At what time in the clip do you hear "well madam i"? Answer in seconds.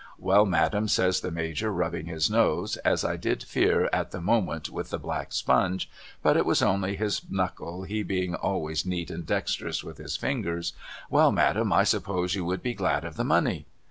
11.11-11.83